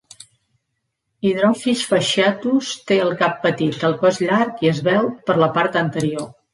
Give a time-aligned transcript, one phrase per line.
[1.31, 6.31] Hydrophis fasciatus té el cap petit, el cos llarg i esvelt per la part anterior.